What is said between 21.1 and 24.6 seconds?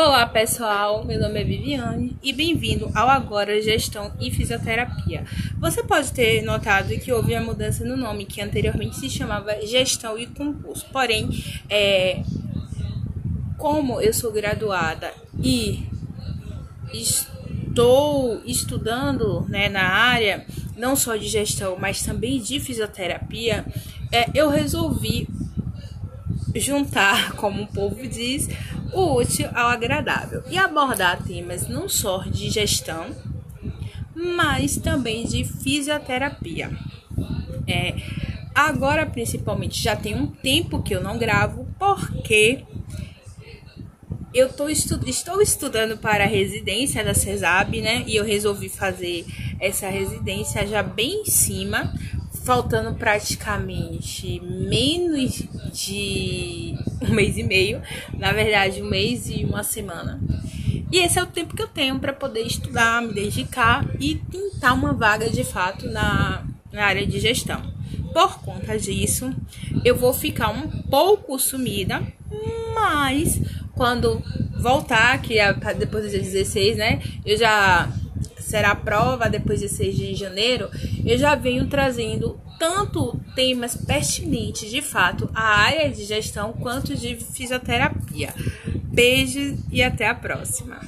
de gestão, mas também de fisioterapia, é, eu